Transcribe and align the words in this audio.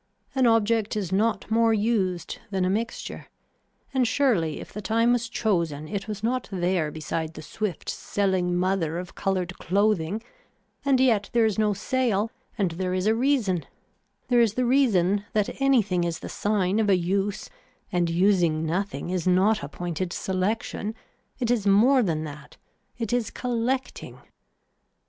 An 0.33 0.47
object 0.47 0.95
is 0.97 1.11
not 1.11 1.51
more 1.51 1.75
used 1.75 2.39
than 2.49 2.65
a 2.65 2.71
mixture 2.71 3.27
and 3.93 4.07
surely 4.07 4.59
if 4.59 4.73
the 4.73 4.81
time 4.81 5.11
was 5.13 5.29
chosen 5.29 5.87
it 5.87 6.07
was 6.07 6.23
not 6.23 6.49
there 6.51 6.89
beside 6.89 7.35
the 7.35 7.43
swift 7.43 7.87
selling 7.87 8.55
mother 8.55 8.97
of 8.97 9.13
colored 9.13 9.55
clothing, 9.59 10.23
and 10.83 10.99
yet 10.99 11.29
there 11.33 11.45
is 11.45 11.59
no 11.59 11.73
sale 11.73 12.31
and 12.57 12.71
there 12.71 12.95
is 12.95 13.05
a 13.05 13.13
reason, 13.13 13.63
there 14.27 14.41
is 14.41 14.55
the 14.55 14.65
reason 14.65 15.23
that 15.33 15.61
anything 15.61 16.03
is 16.03 16.17
the 16.21 16.29
sign 16.29 16.79
of 16.79 16.89
a 16.89 16.97
use 16.97 17.47
and 17.91 18.09
using 18.09 18.65
nothing 18.65 19.11
is 19.11 19.27
not 19.27 19.61
a 19.61 19.69
pointed 19.69 20.11
selection, 20.11 20.95
it 21.37 21.51
is 21.51 21.67
more 21.67 22.01
than 22.01 22.23
that, 22.23 22.57
it 22.97 23.13
is 23.13 23.29
collecting. 23.29 24.17